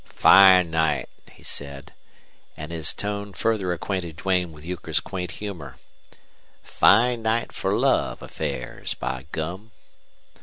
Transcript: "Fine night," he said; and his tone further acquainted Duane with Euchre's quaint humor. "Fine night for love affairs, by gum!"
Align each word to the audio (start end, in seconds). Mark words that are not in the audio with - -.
"Fine 0.15 0.71
night," 0.71 1.09
he 1.31 1.43
said; 1.43 1.93
and 2.57 2.71
his 2.71 2.91
tone 2.91 3.33
further 3.33 3.71
acquainted 3.71 4.15
Duane 4.15 4.51
with 4.51 4.65
Euchre's 4.65 4.99
quaint 4.99 5.29
humor. 5.33 5.77
"Fine 6.63 7.21
night 7.21 7.51
for 7.51 7.73
love 7.77 8.23
affairs, 8.23 8.95
by 8.95 9.27
gum!" 9.31 9.69